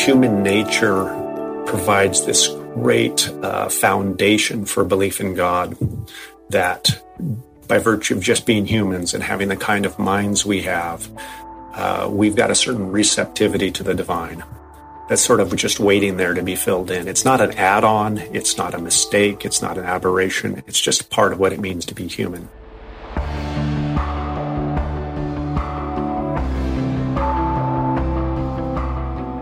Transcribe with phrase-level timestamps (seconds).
[0.00, 1.04] human nature
[1.66, 5.76] provides this great uh, foundation for belief in God
[6.48, 7.02] that
[7.68, 11.08] by virtue of just being humans and having the kind of minds we have,
[11.74, 14.42] uh, we've got a certain receptivity to the divine.
[15.08, 17.06] That's sort of just waiting there to be filled in.
[17.06, 21.10] It's not an add on, it's not a mistake, it's not an aberration, it's just
[21.10, 22.48] part of what it means to be human.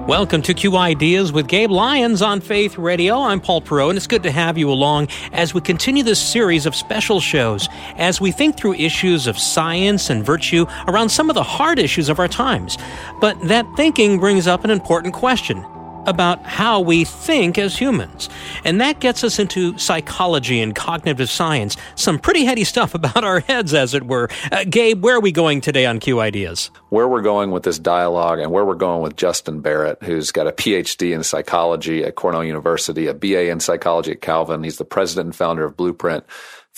[0.08, 3.20] Welcome to Q Ideas with Gabe Lyons on Faith Radio.
[3.20, 6.64] I'm Paul Perot, and it's good to have you along as we continue this series
[6.64, 11.34] of special shows as we think through issues of science and virtue around some of
[11.34, 12.78] the hard issues of our times.
[13.20, 15.62] But that thinking brings up an important question
[16.08, 18.28] about how we think as humans.
[18.64, 23.40] And that gets us into psychology and cognitive science, some pretty heady stuff about our
[23.40, 24.28] heads, as it were.
[24.50, 26.70] Uh, Gabe, where are we going today on Q Ideas?
[26.88, 30.46] Where we're going with this dialogue and where we're going with Justin Barrett, who's got
[30.46, 34.64] a PhD in psychology at Cornell University, a BA in psychology at Calvin.
[34.64, 36.24] He's the president and founder of Blueprint.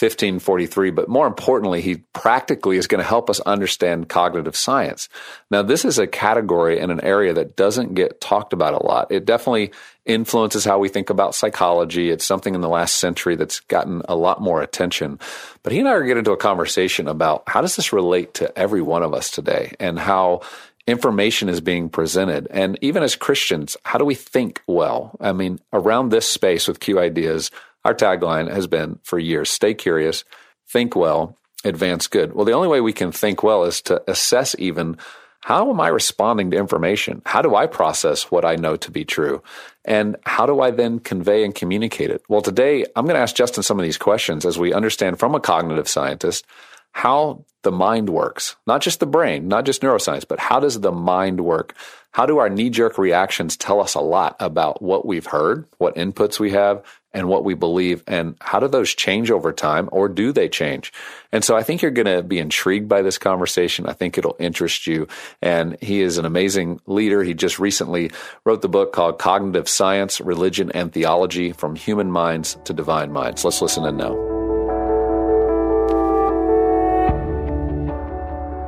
[0.01, 5.09] 1543, but more importantly, he practically is going to help us understand cognitive science.
[5.51, 9.13] Now, this is a category and an area that doesn't get talked about a lot.
[9.13, 9.73] It definitely
[10.07, 12.11] influences how we think about psychology.
[12.11, 15.19] It's something in the last century that's gotten a lot more attention.
[15.63, 18.59] But he and I are getting into a conversation about how does this relate to
[18.59, 20.41] every one of us today and how
[20.87, 22.49] information is being presented.
[22.51, 25.17] And even as Christians, how do we think well?
[25.21, 27.51] I mean, around this space with Q Ideas,
[27.85, 30.25] our tagline has been for years stay curious,
[30.69, 32.33] think well, advance good.
[32.35, 34.97] Well, the only way we can think well is to assess even
[35.43, 37.23] how am I responding to information?
[37.25, 39.43] How do I process what I know to be true?
[39.87, 42.23] And how do I then convey and communicate it?
[42.29, 45.35] Well, today I'm going to ask Justin some of these questions as we understand from
[45.35, 46.45] a cognitive scientist
[46.93, 50.93] how the mind works, not just the brain, not just neuroscience, but how does the
[50.93, 51.75] mind work?
[52.13, 55.95] How do our knee jerk reactions tell us a lot about what we've heard, what
[55.95, 58.03] inputs we have, and what we believe?
[58.07, 60.93] And how do those change over time or do they change?
[61.31, 63.87] And so i think you're going to be intrigued by this conversation.
[63.87, 65.07] I think it'll interest you.
[65.41, 67.23] And he is an amazing leader.
[67.23, 68.11] He just recently
[68.45, 73.45] wrote the book called cognitive science religion and theology from human minds to divine minds.
[73.45, 74.40] Let's listen and know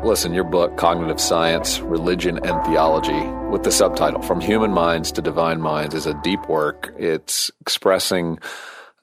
[0.05, 5.23] Listen, your book, Cognitive Science, Religion, and Theology, with the subtitle From Human Minds to
[5.23, 6.93] Divine Minds, is a deep work.
[6.99, 8.41] It's expressing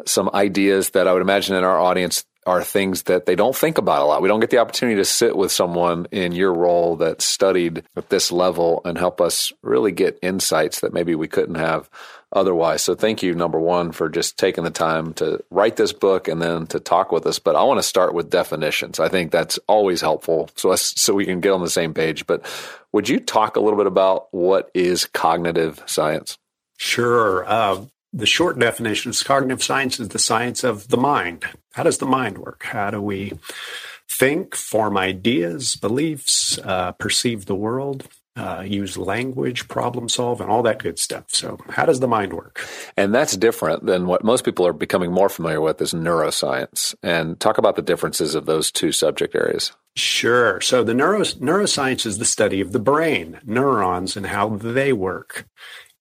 [0.05, 3.77] some ideas that I would imagine in our audience are things that they don't think
[3.77, 4.21] about a lot.
[4.21, 8.09] We don't get the opportunity to sit with someone in your role that studied at
[8.09, 11.89] this level and help us really get insights that maybe we couldn't have
[12.31, 12.83] otherwise.
[12.83, 16.41] So thank you, number one, for just taking the time to write this book and
[16.41, 17.39] then to talk with us.
[17.39, 18.99] But I want to start with definitions.
[18.99, 22.27] I think that's always helpful so us, so we can get on the same page.
[22.27, 22.45] But
[22.91, 26.37] would you talk a little bit about what is cognitive science?
[26.77, 27.45] Sure.
[27.45, 31.45] Uh, the short definition is cognitive science is the science of the mind.
[31.73, 32.63] How does the mind work?
[32.63, 33.33] How do we
[34.09, 38.07] think, form ideas, beliefs, uh, perceive the world?
[38.35, 41.25] Uh, use language, problem solve, and all that good stuff.
[41.27, 42.65] So, how does the mind work?
[42.95, 46.95] And that's different than what most people are becoming more familiar with is neuroscience.
[47.03, 49.71] And talk about the differences of those two subject areas.
[49.95, 50.61] Sure.
[50.61, 55.45] So, the neuro, neuroscience is the study of the brain, neurons, and how they work.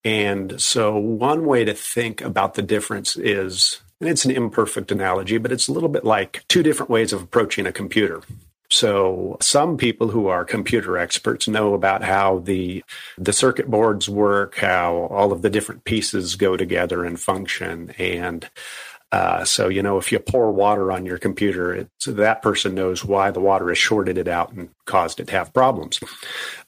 [0.04, 5.38] And so, one way to think about the difference is, and it's an imperfect analogy,
[5.38, 8.22] but it's a little bit like two different ways of approaching a computer.
[8.78, 12.84] So some people who are computer experts know about how the
[13.16, 18.48] the circuit boards work, how all of the different pieces go together and function, and
[19.10, 23.32] uh, so you know if you pour water on your computer, that person knows why
[23.32, 25.98] the water has shorted it out and caused it to have problems.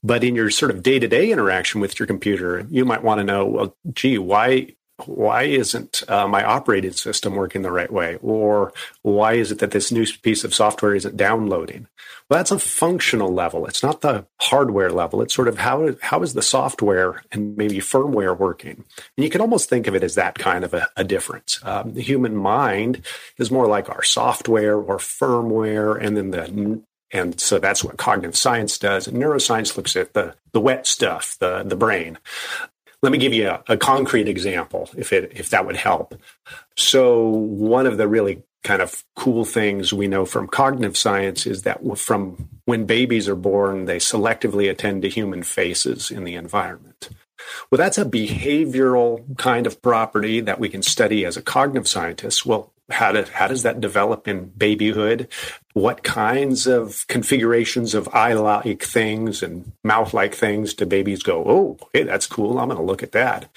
[0.02, 3.20] But in your sort of day to day interaction with your computer, you might want
[3.20, 4.74] to know, well, gee, why
[5.08, 8.18] why isn't uh, my operating system working the right way?
[8.22, 11.86] Or why is it that this new piece of software isn't downloading?
[12.28, 13.66] Well, that's a functional level.
[13.66, 15.20] It's not the hardware level.
[15.20, 18.84] It's sort of how, how is the software and maybe firmware working?
[19.16, 21.58] And you can almost think of it as that kind of a, a difference.
[21.64, 23.04] Um, the human mind
[23.38, 26.82] is more like our software or firmware, and then the
[27.12, 29.08] And so that's what cognitive science does.
[29.08, 32.18] And neuroscience looks at the, the wet stuff, the, the brain.
[33.02, 36.14] Let me give you a, a concrete example, if it if that would help.
[36.76, 41.62] So one of the really kind of cool things we know from cognitive science is
[41.62, 47.08] that from when babies are born, they selectively attend to human faces in the environment.
[47.70, 52.44] Well, that's a behavioral kind of property that we can study as a cognitive scientist.
[52.44, 55.28] Well, how, do, how does that develop in babyhood?
[55.72, 61.44] What kinds of configurations of eye like things and mouth like things do babies go,
[61.46, 62.58] oh, hey, that's cool.
[62.58, 63.48] I'm going to look at that.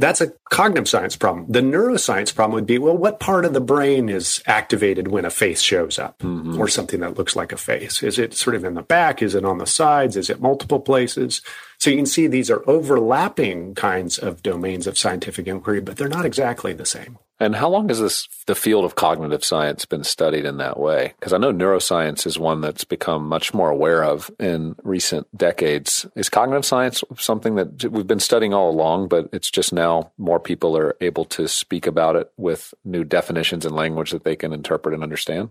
[0.00, 1.44] That's a cognitive science problem.
[1.46, 5.30] The neuroscience problem would be, well, what part of the brain is activated when a
[5.30, 6.58] face shows up mm-hmm.
[6.58, 8.02] or something that looks like a face?
[8.02, 9.20] Is it sort of in the back?
[9.20, 10.16] Is it on the sides?
[10.16, 11.42] Is it multiple places?
[11.78, 16.08] So you can see these are overlapping kinds of domains of scientific inquiry, but they're
[16.08, 17.18] not exactly the same.
[17.40, 21.14] And how long has this the field of cognitive science been studied in that way?
[21.18, 26.06] Because I know neuroscience is one that's become much more aware of in recent decades.
[26.14, 30.38] Is cognitive science something that we've been studying all along, but it's just now more
[30.38, 34.52] people are able to speak about it with new definitions and language that they can
[34.52, 35.48] interpret and understand?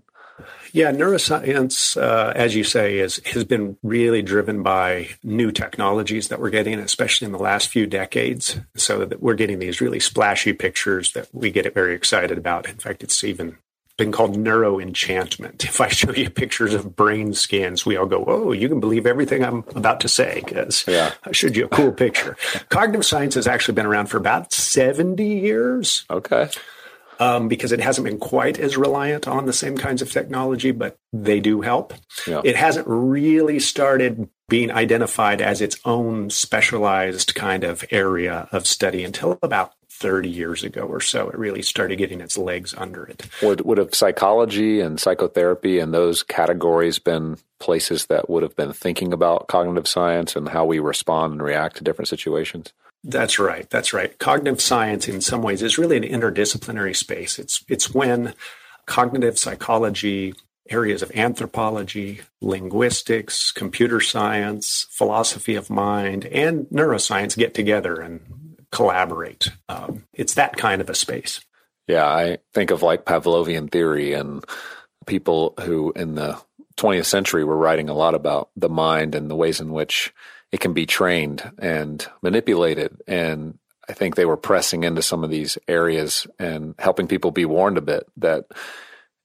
[0.71, 6.39] Yeah, neuroscience, uh, as you say, is has been really driven by new technologies that
[6.39, 8.59] we're getting, especially in the last few decades.
[8.75, 12.68] So that we're getting these really splashy pictures that we get very excited about.
[12.68, 13.57] In fact, it's even
[13.97, 15.65] been called neuro enchantment.
[15.69, 19.06] If I show you pictures of brain scans, we all go, "Oh, you can believe
[19.06, 21.13] everything I'm about to say," because yeah.
[21.24, 22.38] I showed you a cool picture.
[22.69, 26.06] Cognitive science has actually been around for about seventy years.
[26.09, 26.50] Okay
[27.19, 30.98] um, because it hasn't been quite as reliant on the same kinds of technology, but
[31.12, 31.94] they do help.
[32.25, 32.42] Yeah.
[32.44, 39.04] It hasn't really started being identified as its own specialized kind of area of study
[39.04, 41.30] until about 30 years ago or so.
[41.30, 43.27] It really started getting its legs under it.
[43.44, 48.72] Would, would have psychology and psychotherapy and those categories been places that would have been
[48.72, 52.72] thinking about cognitive science and how we respond and react to different situations?
[53.04, 53.69] That's right.
[53.69, 54.18] That's right.
[54.19, 57.40] Cognitive science, in some ways, is really an interdisciplinary space.
[57.40, 58.34] It's it's when
[58.86, 60.34] cognitive psychology,
[60.69, 69.50] areas of anthropology, linguistics, computer science, philosophy of mind, and neuroscience get together and collaborate.
[69.69, 71.40] Um, it's that kind of a space.
[71.88, 74.44] Yeah, I think of like Pavlovian theory and
[75.07, 76.40] people who in the
[76.78, 80.13] 20th century were writing a lot about the mind and the ways in which
[80.51, 83.01] it can be trained and manipulated.
[83.07, 87.46] And I think they were pressing into some of these areas and helping people be
[87.46, 88.46] warned a bit that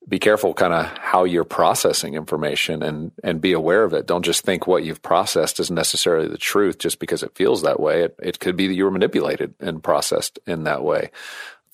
[0.07, 4.07] be careful kind of how you're processing information and and be aware of it.
[4.07, 7.81] Don't just think what you've processed is necessarily the truth just because it feels that
[7.81, 8.03] way.
[8.03, 11.11] It it could be that you were manipulated and processed in that way.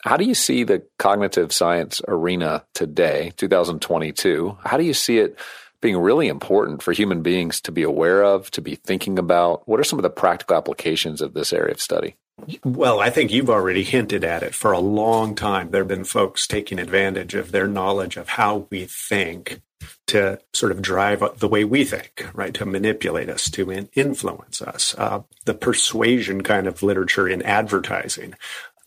[0.04, 4.58] How do you see the cognitive science arena today, 2022?
[4.64, 5.38] How do you see it
[5.80, 9.66] being really important for human beings to be aware of, to be thinking about?
[9.68, 12.16] What are some of the practical applications of this area of study?
[12.64, 15.70] Well, I think you've already hinted at it for a long time.
[15.70, 19.60] There have been folks taking advantage of their knowledge of how we think
[20.06, 22.52] to sort of drive the way we think, right?
[22.54, 24.94] To manipulate us, to influence us.
[24.98, 28.34] Uh, the persuasion kind of literature in advertising.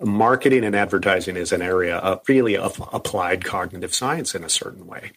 [0.03, 4.85] Marketing and advertising is an area of really of applied cognitive science in a certain
[4.85, 5.11] way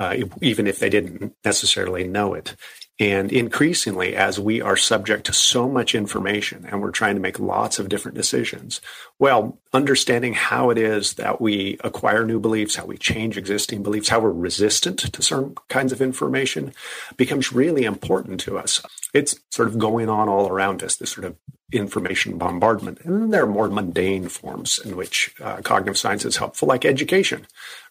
[0.00, 2.54] uh, even if they didn't necessarily know it.
[3.00, 7.38] And increasingly, as we are subject to so much information and we're trying to make
[7.38, 8.80] lots of different decisions,
[9.20, 14.08] well, understanding how it is that we acquire new beliefs, how we change existing beliefs,
[14.08, 16.72] how we're resistant to certain kinds of information
[17.16, 18.82] becomes really important to us.
[19.14, 21.36] It's sort of going on all around us, this sort of
[21.72, 23.00] information bombardment.
[23.04, 27.46] And there are more mundane forms in which uh, cognitive science is helpful, like education,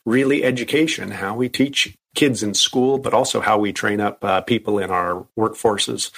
[0.06, 4.42] really education, how we teach kids in school, but also how we train up uh,
[4.42, 6.12] people in our workforces.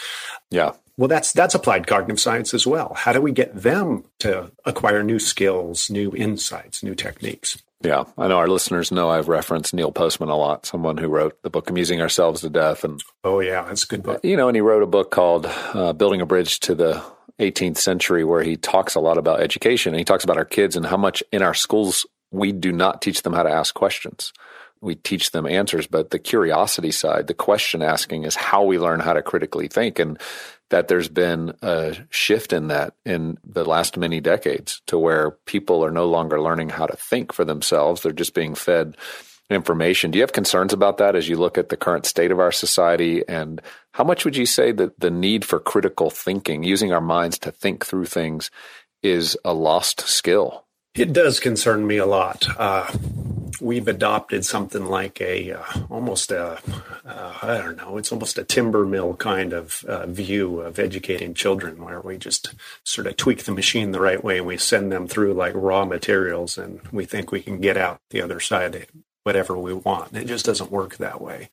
[0.50, 0.72] Yeah.
[0.98, 2.94] Well, that's that's applied cognitive science as well.
[2.94, 7.58] How do we get them to acquire new skills, new insights, new techniques?
[7.82, 11.42] Yeah, I know our listeners know I've referenced Neil Postman a lot, someone who wrote
[11.44, 12.84] the book Amusing Ourselves to Death.
[12.84, 14.20] And oh yeah, that's a good book.
[14.24, 17.02] You know, and he wrote a book called uh, Building a Bridge to the
[17.40, 19.94] 18th Century, where he talks a lot about education.
[19.94, 23.02] And he talks about our kids and how much in our schools we do not
[23.02, 24.34] teach them how to ask questions
[24.82, 29.00] we teach them answers, but the curiosity side, the question asking is how we learn
[29.00, 30.00] how to critically think.
[30.00, 30.20] And
[30.70, 35.84] that there's been a shift in that in the last many decades to where people
[35.84, 38.02] are no longer learning how to think for themselves.
[38.02, 38.96] They're just being fed
[39.50, 40.12] information.
[40.12, 42.52] Do you have concerns about that as you look at the current state of our
[42.52, 43.28] society?
[43.28, 43.62] And
[43.94, 47.52] how much would you say that the need for critical thinking, using our minds to
[47.52, 48.52] think through things,
[49.02, 50.66] is a lost skill
[50.96, 52.46] It does concern me a lot.
[52.58, 52.92] Uh,
[53.62, 56.60] we've adopted something like a uh, almost a
[57.06, 61.34] uh, I don't know it's almost a timber mill kind of uh, view of educating
[61.34, 62.54] children where we just
[62.84, 65.86] sort of tweak the machine the right way and we send them through like raw
[65.86, 68.88] materials and we think we can get out the other side
[69.24, 70.16] whatever we want.
[70.16, 71.50] It just doesn't work that way.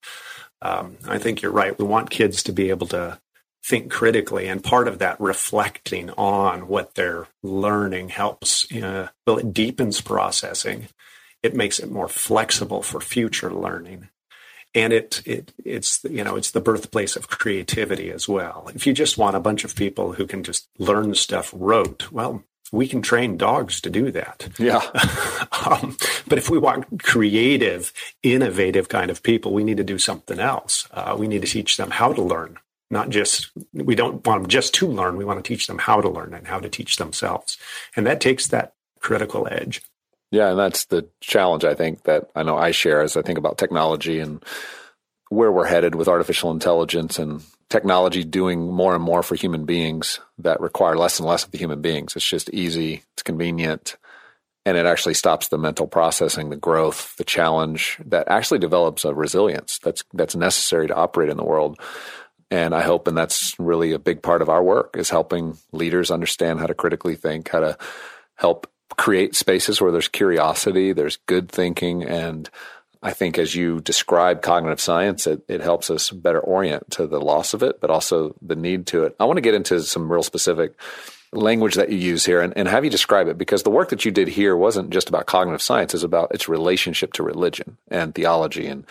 [0.63, 1.79] Um, I think you're right.
[1.79, 3.21] We want kids to be able to
[3.67, 9.53] think critically and part of that reflecting on what they're learning helps uh, well it
[9.53, 10.89] deepens processing
[11.47, 14.09] it makes it more flexible for future learning.
[14.75, 18.69] And it, it it's you know it's the birthplace of creativity as well.
[18.75, 22.43] If you just want a bunch of people who can just learn stuff rote, well,
[22.73, 24.49] we can train dogs to do that.
[24.59, 24.83] Yeah.
[25.67, 25.97] um,
[26.29, 27.93] but if we want creative,
[28.23, 30.87] innovative kind of people, we need to do something else.
[30.91, 32.59] Uh, we need to teach them how to learn,
[32.91, 35.17] not just, we don't want them just to learn.
[35.17, 37.59] We want to teach them how to learn and how to teach themselves.
[37.97, 39.83] And that takes that critical edge.
[40.31, 43.39] Yeah, and that's the challenge I think that I know I share as I think
[43.39, 44.45] about technology and
[45.29, 50.21] where we're headed with artificial intelligence and technology doing more and more for human beings
[50.39, 52.15] that require less and less of the human beings.
[52.15, 53.97] It's just easy, it's convenient,
[54.65, 59.15] and it actually stops the mental processing, the growth, the challenge that actually develops a
[59.15, 61.81] resilience that's that's necessary to operate in the world.
[62.51, 66.11] And I hope, and that's really a big part of our work, is helping leaders
[66.11, 67.79] understand how to critically think, how to
[68.37, 72.49] help create spaces where there's curiosity, there's good thinking, and
[73.03, 77.21] I think as you describe cognitive science, it, it helps us better orient to the
[77.21, 79.15] loss of it, but also the need to it.
[79.21, 80.75] I want to get into some real specific
[81.33, 84.05] language that you use here and, and have you describe it because the work that
[84.05, 88.15] you did here wasn't just about cognitive science, it's about its relationship to religion and
[88.15, 88.85] theology and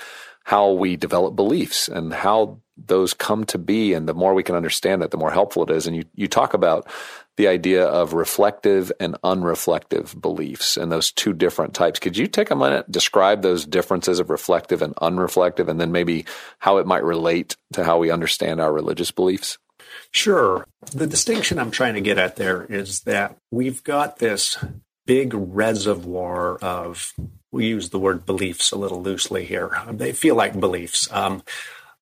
[0.44, 3.94] how we develop beliefs and how those come to be.
[3.94, 5.88] And the more we can understand that, the more helpful it is.
[5.88, 6.88] And you, you talk about
[7.38, 12.00] the idea of reflective and unreflective beliefs and those two different types.
[12.00, 16.26] Could you take a minute, describe those differences of reflective and unreflective, and then maybe
[16.60, 19.58] how it might relate to how we understand our religious beliefs?
[20.12, 20.66] Sure.
[20.92, 24.58] The distinction I'm trying to get at there is that we've got this
[25.06, 27.14] big reservoir of,
[27.52, 29.78] we use the word beliefs a little loosely here.
[29.92, 31.12] They feel like beliefs.
[31.12, 31.44] Um,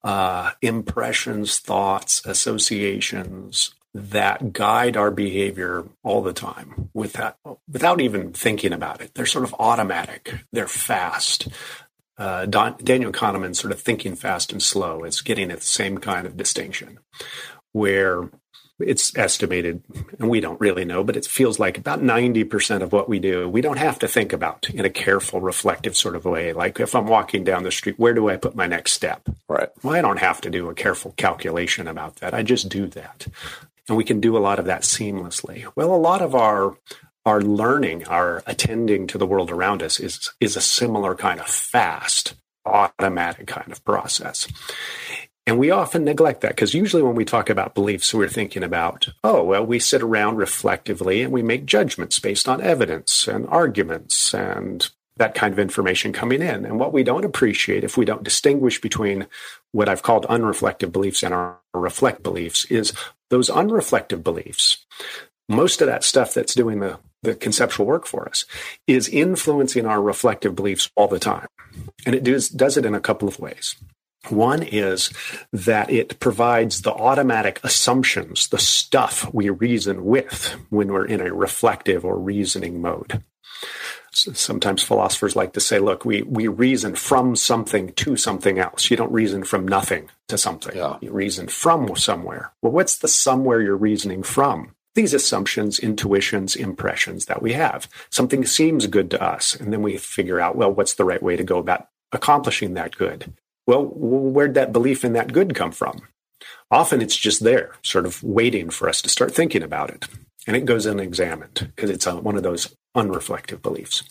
[0.04, 7.38] uh, impressions, thoughts, associations, that guide our behavior all the time without
[7.72, 9.14] without even thinking about it.
[9.14, 10.34] They're sort of automatic.
[10.52, 11.48] They're fast.
[12.18, 15.04] Uh, Don, Daniel Kahneman sort of thinking fast and slow.
[15.04, 17.00] It's getting at the same kind of distinction,
[17.72, 18.30] where
[18.84, 19.84] it's estimated,
[20.20, 23.50] and we don't really know, but it feels like about 90% of what we do,
[23.50, 26.54] we don't have to think about in a careful, reflective sort of way.
[26.54, 29.28] Like if I'm walking down the street, where do I put my next step?
[29.48, 29.70] Right.
[29.82, 32.34] Well, I don't have to do a careful calculation about that.
[32.34, 33.28] I just do that
[33.88, 35.66] and we can do a lot of that seamlessly.
[35.75, 36.78] Well, a lot of our
[37.25, 41.48] our learning, our attending to the world around us is is a similar kind of
[41.48, 42.36] fast,
[42.66, 44.48] automatic kind of process.
[45.46, 49.10] And we often neglect that because usually when we talk about beliefs, we're thinking about,
[49.24, 54.34] oh, well, we sit around reflectively and we make judgments based on evidence and arguments
[54.34, 56.66] and that kind of information coming in.
[56.66, 59.28] And what we don't appreciate if we don't distinguish between
[59.72, 62.94] what I've called unreflective beliefs and our reflect beliefs is
[63.30, 64.86] those unreflective beliefs.
[65.50, 68.46] Most of that stuff that's doing the, the conceptual work for us
[68.88, 71.48] is influencing our reflective beliefs all the time.
[72.06, 73.76] And it does, does it in a couple of ways.
[74.30, 75.12] One is
[75.51, 81.34] that it provides the automatic assumptions, the stuff we reason with when we're in a
[81.34, 83.24] reflective or reasoning mode
[84.15, 88.89] sometimes philosophers like to say, look, we, we reason from something to something else.
[88.89, 90.75] You don't reason from nothing to something.
[90.75, 90.98] Yeah.
[91.01, 92.51] You reason from somewhere.
[92.62, 94.75] Well, what's the somewhere you're reasoning from?
[94.96, 97.89] These assumptions, intuitions, impressions that we have.
[98.12, 99.56] Something seems good to us.
[99.56, 102.96] And then we figure out, well, what's the right way to go about accomplishing that
[102.96, 103.34] good?
[103.65, 106.01] Well, where'd that belief in that good come from?
[106.70, 110.08] Often it's just there, sort of waiting for us to start thinking about it.
[110.46, 114.03] And it goes unexamined because it's a, one of those unreflective beliefs.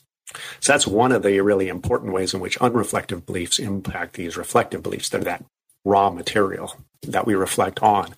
[0.60, 4.82] So that's one of the really important ways in which unreflective beliefs impact these reflective
[4.82, 5.10] beliefs.
[5.10, 5.44] They're that
[5.84, 8.14] raw material that we reflect on.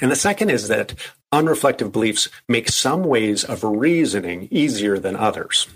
[0.00, 0.94] And the second is that
[1.32, 5.66] unreflective beliefs make some ways of reasoning easier than others.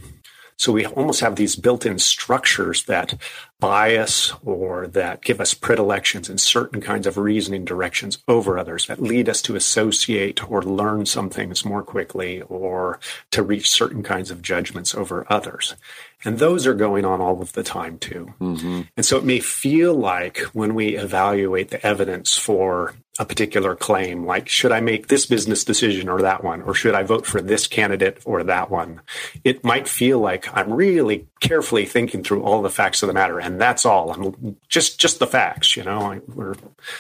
[0.57, 3.15] So we almost have these built in structures that
[3.63, 9.01] bias or that give us predilections in certain kinds of reasoning directions over others that
[9.01, 12.99] lead us to associate or learn some things more quickly or
[13.31, 15.77] to reach certain kinds of judgments over others.
[16.25, 18.35] And those are going on all of the time too.
[18.41, 18.83] Mm-hmm.
[18.97, 24.25] And so it may feel like when we evaluate the evidence for a particular claim,
[24.25, 26.63] like, should I make this business decision or that one?
[26.63, 29.03] Or should I vote for this candidate or that one?
[29.45, 33.39] It might feel like I'm really carefully thinking through all the facts of the matter.
[33.39, 34.11] And that's all.
[34.11, 36.55] I'm just, just the facts, you know, we're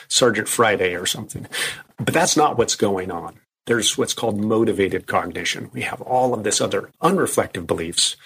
[0.08, 1.46] Sergeant Friday or something.
[1.98, 3.38] But that's not what's going on.
[3.66, 5.70] There's what's called motivated cognition.
[5.72, 8.16] We have all of this other unreflective beliefs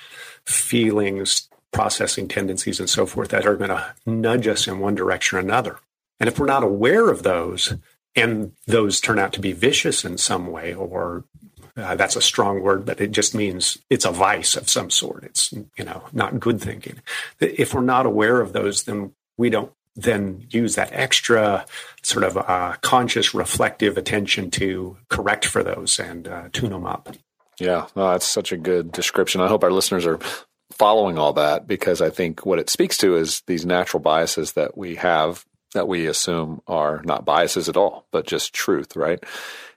[0.47, 5.37] feelings, processing tendencies, and so forth that are going to nudge us in one direction
[5.37, 5.79] or another.
[6.21, 7.75] And if we're not aware of those,
[8.15, 11.25] and those turn out to be vicious in some way, or
[11.77, 15.25] uh, that's a strong word, but it just means it's a vice of some sort.
[15.25, 17.01] It's, you know, not good thinking.
[17.39, 21.65] If we're not aware of those, then we don't then use that extra
[22.03, 27.15] sort of uh, conscious, reflective attention to correct for those and uh, tune them up.
[27.59, 29.41] Yeah, that's such a good description.
[29.41, 30.19] I hope our listeners are
[30.73, 34.77] following all that because I think what it speaks to is these natural biases that
[34.77, 39.23] we have that we assume are not biases at all, but just truth, right?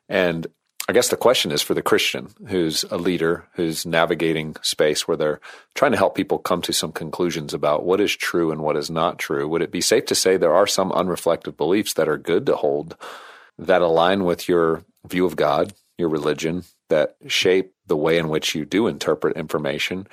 [0.07, 0.47] And
[0.89, 5.15] I guess the question is for the Christian who's a leader, who's navigating space where
[5.15, 5.39] they're
[5.75, 8.89] trying to help people come to some conclusions about what is true and what is
[8.89, 9.47] not true.
[9.47, 12.55] Would it be safe to say there are some unreflective beliefs that are good to
[12.55, 12.97] hold
[13.59, 18.55] that align with your view of God, your religion, that shape the way in which
[18.55, 20.07] you do interpret information?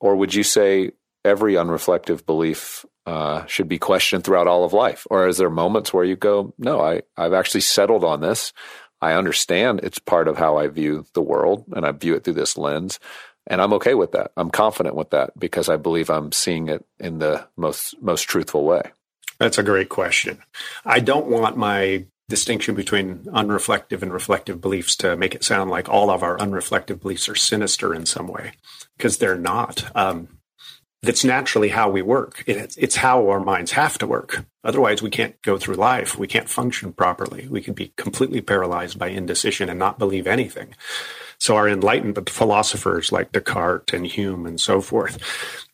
[0.00, 0.92] Or would you say
[1.26, 5.06] every unreflective belief uh, should be questioned throughout all of life?
[5.10, 8.54] Or is there moments where you go, no, I, I've actually settled on this.
[9.00, 12.34] I understand it's part of how I view the world and I view it through
[12.34, 12.98] this lens.
[13.46, 14.32] And I'm okay with that.
[14.36, 18.64] I'm confident with that because I believe I'm seeing it in the most most truthful
[18.64, 18.82] way.
[19.38, 20.38] That's a great question.
[20.84, 25.88] I don't want my distinction between unreflective and reflective beliefs to make it sound like
[25.88, 28.52] all of our unreflective beliefs are sinister in some way,
[28.96, 29.84] because they're not.
[29.94, 30.35] Um,
[31.06, 32.44] that's naturally how we work.
[32.46, 34.44] It's, how our minds have to work.
[34.64, 36.18] Otherwise, we can't go through life.
[36.18, 37.46] We can't function properly.
[37.48, 40.74] We can be completely paralyzed by indecision and not believe anything.
[41.38, 45.18] So our enlightened philosophers like Descartes and Hume and so forth,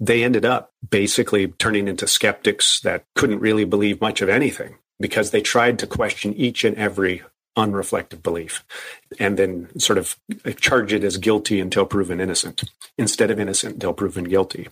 [0.00, 5.30] they ended up basically turning into skeptics that couldn't really believe much of anything because
[5.30, 7.22] they tried to question each and every
[7.56, 8.64] unreflective belief
[9.18, 10.16] and then sort of
[10.56, 12.64] charge it as guilty until proven innocent
[12.96, 14.68] instead of innocent until proven guilty.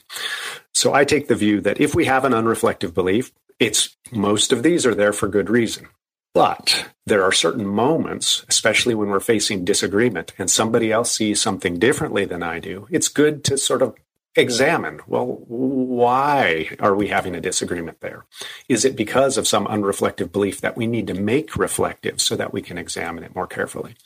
[0.72, 4.62] So I take the view that if we have an unreflective belief, it's most of
[4.62, 5.88] these are there for good reason.
[6.32, 11.78] But there are certain moments, especially when we're facing disagreement and somebody else sees something
[11.78, 13.94] differently than I do, it's good to sort of
[14.36, 18.24] examine well why are we having a disagreement there?
[18.68, 22.52] Is it because of some unreflective belief that we need to make reflective so that
[22.52, 23.96] we can examine it more carefully?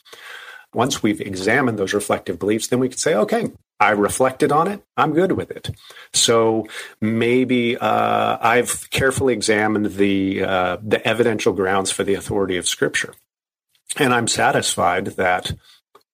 [0.73, 4.81] Once we've examined those reflective beliefs then we can say okay i reflected on it.
[4.95, 5.69] I'm good with it.
[6.13, 6.67] So
[7.01, 13.13] maybe uh, i've carefully examined the uh, the evidential grounds for the authority of scripture.
[13.97, 15.53] And i'm satisfied that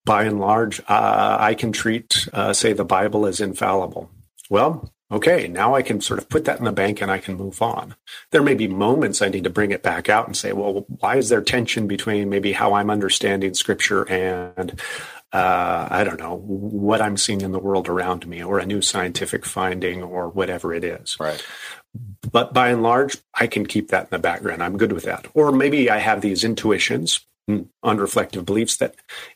[0.06, 4.10] by and large, uh, I can treat, uh, say, the Bible as infallible.
[4.50, 7.36] Well, okay, now I can sort of put that in the bank and I can
[7.36, 7.96] move on.
[8.32, 11.18] There may be moments I need to bring it back out and say, well, why
[11.18, 14.80] is there tension between maybe how I'm understanding scripture and
[15.34, 18.82] uh, I don't know what I'm seeing in the world around me, or a new
[18.82, 21.16] scientific finding, or whatever it is.
[21.22, 21.42] Right.
[22.32, 24.62] But by and large, I can keep that in the background.
[24.62, 25.28] I'm good with that.
[25.34, 28.96] Or maybe I have these intuitions unreflective beliefs that,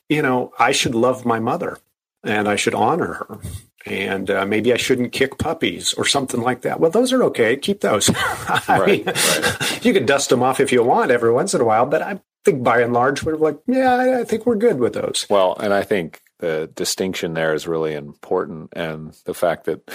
[0.10, 1.80] you know, I should love my mother
[2.24, 3.40] and I should honor her.
[3.86, 6.80] And uh, maybe I shouldn't kick puppies or something like that.
[6.80, 7.56] Well, those are okay.
[7.56, 8.10] Keep those.
[8.68, 9.86] right, mean, right.
[9.86, 12.20] You can dust them off if you want every once in a while, but I
[12.44, 15.28] think by and large, we're like, yeah, I think we're good with those.
[15.30, 19.90] Well, and I think the distinction there is really important, and the fact that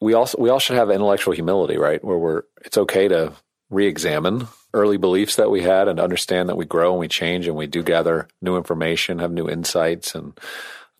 [0.00, 2.02] we also we all should have intellectual humility, right?
[2.02, 3.32] Where we're it's okay to
[3.70, 7.56] re-examine early beliefs that we had and understand that we grow and we change and
[7.56, 10.14] we do gather new information, have new insights.
[10.14, 10.38] And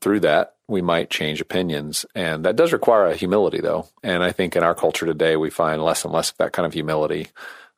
[0.00, 2.04] through that, we might change opinions.
[2.14, 3.88] And that does require a humility, though.
[4.02, 6.66] And I think in our culture today, we find less and less of that kind
[6.66, 7.28] of humility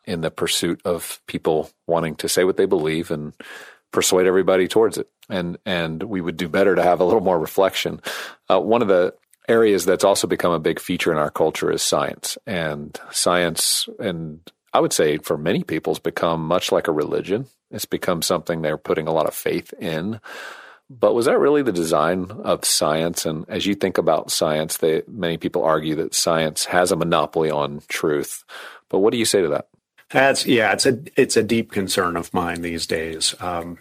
[0.04, 3.32] in the pursuit of people wanting to say what they believe and
[3.90, 5.08] persuade everybody towards it.
[5.30, 8.00] And, and we would do better to have a little more reflection.
[8.50, 9.14] Uh, one of the
[9.48, 14.40] areas that's also become a big feature in our culture is science and science and
[14.74, 17.46] I would say for many people, it's become much like a religion.
[17.70, 20.20] It's become something they're putting a lot of faith in.
[20.90, 23.24] But was that really the design of science?
[23.24, 27.50] And as you think about science, they, many people argue that science has a monopoly
[27.50, 28.44] on truth.
[28.88, 29.68] But what do you say to that?
[30.10, 33.34] That's yeah, it's a it's a deep concern of mine these days.
[33.40, 33.78] Um,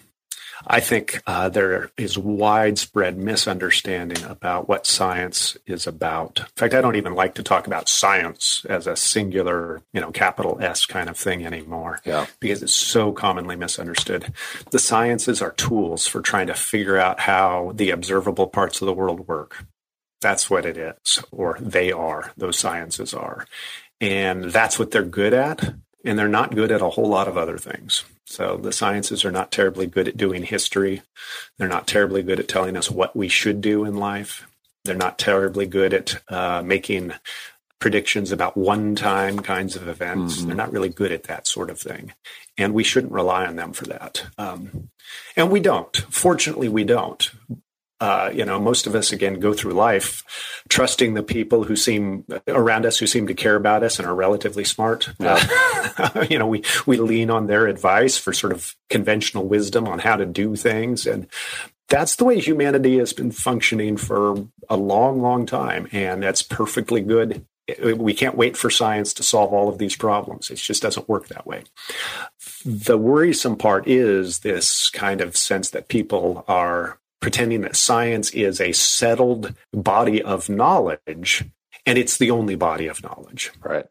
[0.65, 6.39] I think uh, there is widespread misunderstanding about what science is about.
[6.39, 10.11] In fact, I don't even like to talk about science as a singular, you know,
[10.11, 11.99] capital S kind of thing anymore.
[12.05, 12.27] Yeah.
[12.39, 14.33] Because it's so commonly misunderstood.
[14.71, 18.93] The sciences are tools for trying to figure out how the observable parts of the
[18.93, 19.65] world work.
[20.21, 22.31] That's what it is, or they are.
[22.37, 23.45] Those sciences are.
[23.99, 25.73] And that's what they're good at
[26.03, 28.03] and they're not good at a whole lot of other things.
[28.25, 31.01] So the sciences are not terribly good at doing history.
[31.57, 34.47] They're not terribly good at telling us what we should do in life.
[34.85, 37.13] They're not terribly good at uh, making
[37.79, 40.37] predictions about one time kinds of events.
[40.37, 40.47] Mm-hmm.
[40.47, 42.13] They're not really good at that sort of thing.
[42.57, 44.25] And we shouldn't rely on them for that.
[44.37, 44.89] Um,
[45.35, 45.95] and we don't.
[46.09, 47.29] Fortunately, we don't.
[47.99, 50.23] Uh, you know, most of us again go through life
[50.67, 54.15] trusting the people who seem around us who seem to care about us and are
[54.15, 55.09] relatively smart.
[55.19, 55.39] Yeah.
[55.97, 59.99] Uh, you know, we we lean on their advice for sort of conventional wisdom on
[59.99, 61.27] how to do things, and
[61.89, 67.01] that's the way humanity has been functioning for a long, long time, and that's perfectly
[67.01, 67.45] good.
[67.81, 70.49] We can't wait for science to solve all of these problems.
[70.49, 71.63] It just doesn't work that way.
[72.65, 78.59] The worrisome part is this kind of sense that people are pretending that science is
[78.59, 81.45] a settled body of knowledge
[81.85, 83.49] and it's the only body of knowledge.
[83.61, 83.85] Right.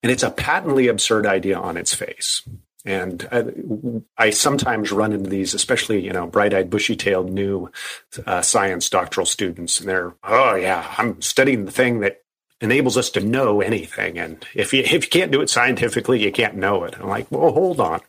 [0.00, 2.48] And it's a patently absurd idea on its face.
[2.84, 7.68] And I, I sometimes run into these, especially, you know, bright eyed, bushy tailed new
[8.24, 9.80] uh, science doctoral students.
[9.80, 12.22] And they're, oh, yeah, I'm studying the thing that
[12.60, 14.18] enables us to know anything.
[14.18, 16.98] And if you, if you can't do it scientifically, you can't know it.
[16.98, 18.00] I'm like, well, hold on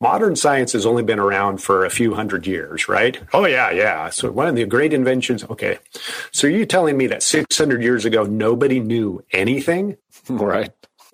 [0.00, 3.20] modern science has only been around for a few hundred years, right?
[3.32, 4.10] Oh, yeah, yeah.
[4.10, 5.44] So one of the great inventions.
[5.44, 5.78] Okay.
[6.32, 9.96] So are you telling me that 600 years ago, nobody knew anything?
[10.28, 10.70] Right.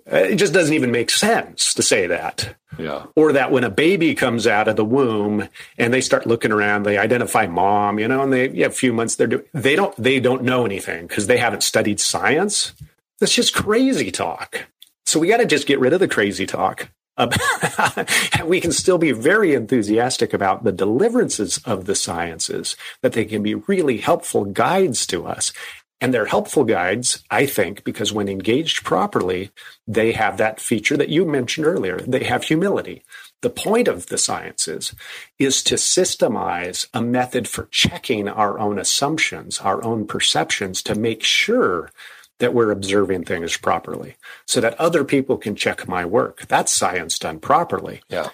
[0.09, 2.55] It just doesn't even make sense to say that.
[2.79, 3.07] Yeah.
[3.15, 6.83] Or that when a baby comes out of the womb and they start looking around,
[6.83, 9.95] they identify mom, you know, and they yeah, a few months they're doing they don't
[10.01, 12.73] they don't know anything because they haven't studied science.
[13.19, 14.67] That's just crazy talk.
[15.05, 16.89] So we got to just get rid of the crazy talk
[18.45, 23.41] we can still be very enthusiastic about the deliverances of the sciences, that they can
[23.41, 25.51] be really helpful guides to us.
[25.99, 29.49] And they're helpful guides, I think, because when engaged properly,
[29.87, 31.99] they have that feature that you mentioned earlier.
[31.99, 33.03] They have humility.
[33.41, 34.93] The point of the sciences
[35.39, 41.23] is to systemize a method for checking our own assumptions, our own perceptions to make
[41.23, 41.91] sure
[42.39, 46.45] that we're observing things properly so that other people can check my work.
[46.47, 48.01] That's science done properly.
[48.09, 48.29] Yeah.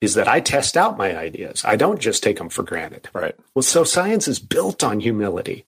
[0.00, 1.62] Is that I test out my ideas.
[1.64, 3.08] I don't just take them for granted.
[3.12, 3.34] Right.
[3.54, 5.64] Well, so science is built on humility,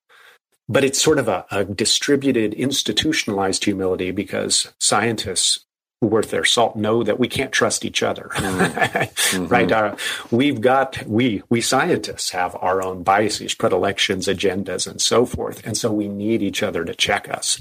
[0.68, 5.64] but it's sort of a, a distributed, institutionalized humility because scientists
[6.00, 8.31] worth their salt know that we can't trust each other.
[9.28, 9.46] Mm-hmm.
[9.48, 9.70] right?
[9.70, 9.94] Uh,
[10.31, 15.66] we've got we we scientists have our own biases predilections agendas and so forth.
[15.66, 17.61] And so we need each other to check us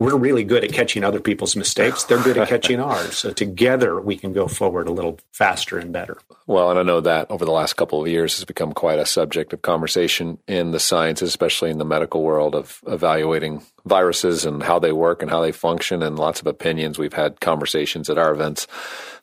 [0.00, 2.04] we're really good at catching other people's mistakes.
[2.04, 3.16] They're good at catching ours.
[3.16, 6.18] So together we can go forward a little faster and better.
[6.46, 9.06] Well, and I know that over the last couple of years has become quite a
[9.06, 14.62] subject of conversation in the sciences, especially in the medical world of evaluating viruses and
[14.62, 16.98] how they work and how they function and lots of opinions.
[16.98, 18.66] We've had conversations at our events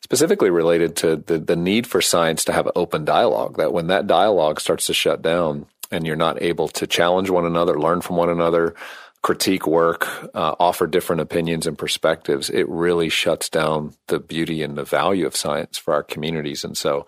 [0.02, 4.08] specifically related to the, the need for science to have open dialogue, that when that
[4.08, 8.16] dialogue starts to shut down, and you're not able to challenge one another, learn from
[8.16, 8.74] one another,
[9.22, 14.78] critique work, uh, offer different opinions and perspectives, it really shuts down the beauty and
[14.78, 16.64] the value of science for our communities.
[16.64, 17.06] And so,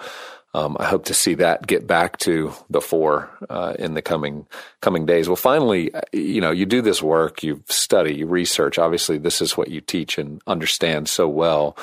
[0.56, 4.45] um, I hope to see that get back to the fore uh, in the coming
[4.82, 5.28] coming days.
[5.28, 8.78] Well, finally, you know, you do this work, you study, you research.
[8.78, 11.76] Obviously, this is what you teach and understand so well.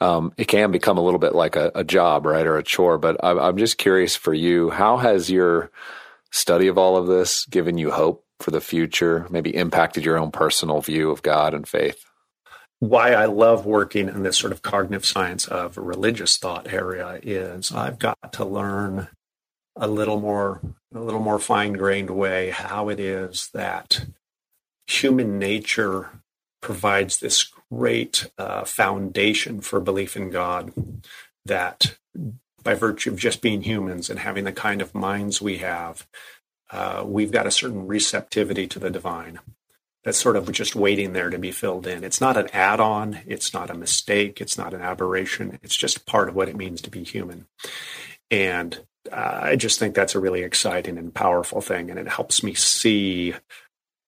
[0.00, 2.98] Um, it can become a little bit like a, a job, right, or a chore.
[2.98, 5.72] But I, I'm just curious for you, how has your
[6.30, 10.30] study of all of this given you hope for the future, maybe impacted your own
[10.30, 12.04] personal view of God and faith?
[12.80, 17.72] Why I love working in this sort of cognitive science of religious thought area is
[17.72, 19.08] I've got to learn
[19.76, 20.60] a little more,
[20.94, 24.04] a little more fine grained way how it is that
[24.86, 26.22] human nature
[26.60, 30.72] provides this great uh, foundation for belief in God
[31.44, 31.96] that
[32.62, 36.06] by virtue of just being humans and having the kind of minds we have,
[36.74, 39.38] uh, we've got a certain receptivity to the divine
[40.02, 42.02] that's sort of just waiting there to be filled in.
[42.02, 46.04] It's not an add on, it's not a mistake, it's not an aberration, it's just
[46.04, 47.46] part of what it means to be human.
[48.30, 48.80] And
[49.12, 51.90] I just think that's a really exciting and powerful thing.
[51.90, 53.34] And it helps me see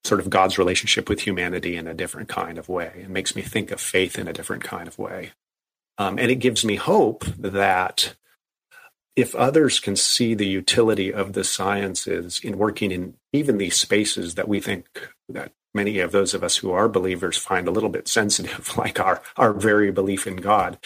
[0.05, 2.92] sort of God's relationship with humanity in a different kind of way.
[2.96, 5.33] It makes me think of faith in a different kind of way.
[5.98, 8.14] Um, and it gives me hope that
[9.16, 14.35] if others can see the utility of the sciences in working in even these spaces
[14.35, 17.88] that we think that many of those of us who are believers find a little
[17.88, 20.79] bit sensitive, like our, our very belief in God,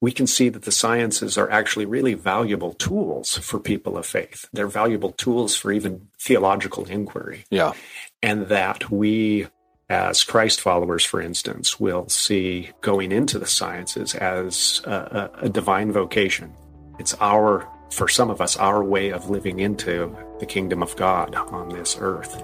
[0.00, 4.48] we can see that the sciences are actually really valuable tools for people of faith.
[4.52, 7.44] They're valuable tools for even theological inquiry.
[7.50, 7.72] Yeah.
[8.20, 9.46] And that we,
[9.88, 15.48] as Christ followers, for instance, will see going into the sciences as a, a, a
[15.48, 16.52] divine vocation.
[16.98, 21.34] It's our, for some of us, our way of living into the kingdom of God
[21.34, 22.42] on this earth.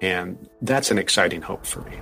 [0.00, 1.98] And that's an exciting hope for me.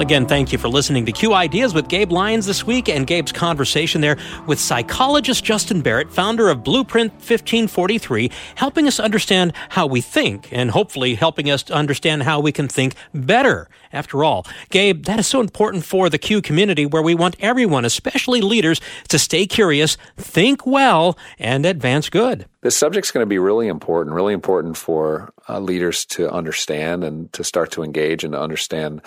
[0.00, 3.32] Again, thank you for listening to Q Ideas with Gabe Lyons this week and Gabe's
[3.32, 10.00] conversation there with psychologist Justin Barrett, founder of Blueprint 1543, helping us understand how we
[10.00, 13.68] think and hopefully helping us to understand how we can think better.
[13.92, 17.84] After all, Gabe, that is so important for the Q community where we want everyone,
[17.84, 22.46] especially leaders, to stay curious, think well, and advance good.
[22.62, 27.30] This subject's going to be really important, really important for uh, leaders to understand and
[27.34, 29.02] to start to engage and to understand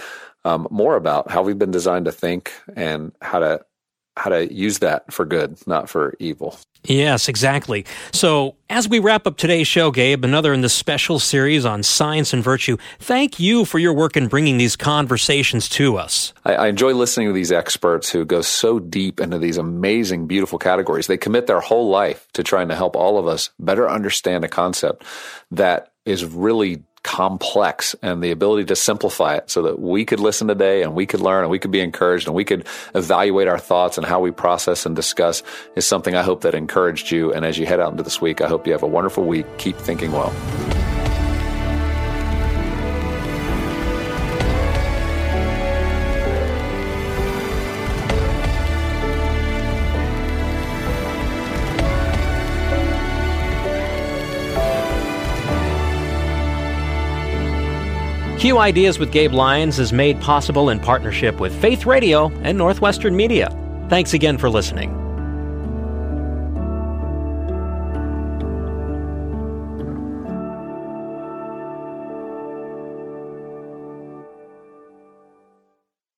[0.46, 3.66] um, more about how we've been designed to think and how to
[4.16, 6.58] how to use that for good, not for evil.
[6.86, 7.86] Yes, exactly.
[8.12, 12.34] So, as we wrap up today's show, Gabe, another in this special series on science
[12.34, 16.34] and virtue, thank you for your work in bringing these conversations to us.
[16.44, 20.60] I, I, enjoy listening to these experts who go so deep into these amazing, beautiful
[20.60, 21.08] categories.
[21.08, 24.50] They commit their whole life to trying to help all of us better understand a
[24.50, 25.06] concept
[25.52, 30.48] that is really complex and the ability to simplify it so that we could listen
[30.48, 33.60] today and we could learn and we could be encouraged and we could evaluate our
[33.60, 35.44] thoughts and how we process and discuss
[35.76, 37.34] is something I hope that encouraged you.
[37.34, 39.46] And as you head out into this week, I hope you have a wonderful week.
[39.58, 40.34] Keep thinking well.
[58.44, 63.16] Q Ideas with Gabe Lyons is made possible in partnership with Faith Radio and Northwestern
[63.16, 63.48] Media.
[63.88, 64.92] Thanks again for listening.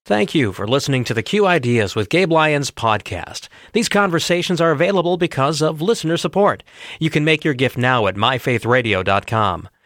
[0.04, 3.50] Thank you for listening to the Q Ideas with Gabe Lyons podcast.
[3.74, 6.64] These conversations are available because of listener support.
[7.00, 9.70] You can make your gift now at myfaithradio.com.